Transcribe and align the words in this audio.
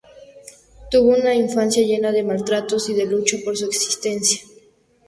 Tuvo 0.89 1.09
una 1.11 1.35
infancia 1.35 1.83
llena 1.85 2.11
de 2.11 2.23
maltratos 2.23 2.89
y 2.89 2.95
de 2.95 3.05
lucha 3.05 3.37
por 3.45 3.55
su 3.55 3.65
existencia. 3.65 4.41